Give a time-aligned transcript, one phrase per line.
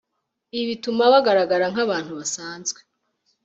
[0.57, 2.79] Ibi bituma bagaragara nk'abantu basanzwe,